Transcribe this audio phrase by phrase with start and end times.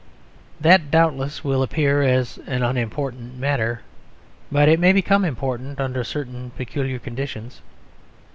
[0.59, 2.25] That, doubtless, will appear an
[2.63, 3.81] unimportant matter;
[4.51, 7.61] but it may become important under certain peculiar conditions.